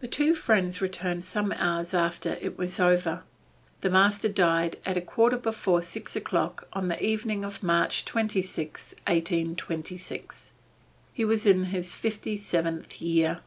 [0.00, 3.22] The two friends returned some hours after all was over.
[3.80, 8.92] The master died at a quarter before six o'clock on the evening of March 26,
[9.06, 10.50] 1826.
[11.14, 13.40] He was in his fifty seventh year.